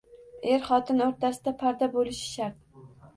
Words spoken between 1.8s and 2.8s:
bo‘lishi shart.